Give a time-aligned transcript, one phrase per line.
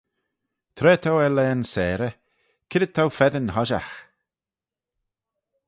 [0.77, 2.15] Tra t'ou er laghyn-seyrey,
[2.69, 3.97] c'red t'ou feddyn hoshiaght?